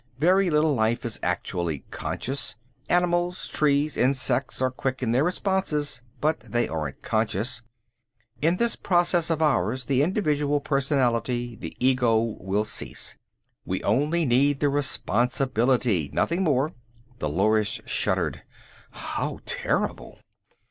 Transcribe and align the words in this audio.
Very 0.17 0.49
little 0.49 0.73
life 0.73 1.05
is 1.05 1.19
actually 1.21 1.83
conscious. 1.91 2.55
Animals, 2.89 3.47
trees, 3.47 3.95
insects 3.97 4.59
are 4.59 4.71
quick 4.71 5.03
in 5.03 5.11
their 5.11 5.23
responses, 5.23 6.01
but 6.19 6.39
they 6.39 6.67
aren't 6.67 7.03
conscious. 7.03 7.61
In 8.41 8.55
this 8.57 8.75
process 8.75 9.29
of 9.29 9.43
ours 9.43 9.85
the 9.85 10.01
individual 10.01 10.59
personality, 10.59 11.55
the 11.55 11.77
ego, 11.79 12.17
will 12.39 12.65
cease. 12.65 13.15
We 13.63 13.83
only 13.83 14.25
need 14.25 14.59
the 14.59 14.69
response 14.69 15.39
ability, 15.39 16.09
nothing 16.11 16.43
more." 16.43 16.73
Dolores 17.19 17.79
shuddered. 17.85 18.41
"How 18.89 19.39
terrible!" 19.45 20.17